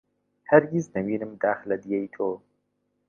[0.49, 2.27] هەرگیز نەوینم داخ لە دییەی تۆ